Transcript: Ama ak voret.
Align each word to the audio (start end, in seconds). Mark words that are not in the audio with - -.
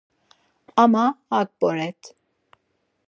Ama 0.83 1.05
ak 1.39 1.49
voret. 1.59 2.01